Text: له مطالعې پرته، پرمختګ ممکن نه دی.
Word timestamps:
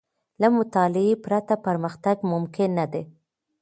له 0.41 0.47
مطالعې 0.57 1.13
پرته، 1.25 1.55
پرمختګ 1.65 2.17
ممکن 2.31 2.69
نه 2.79 2.85
دی. 2.91 3.03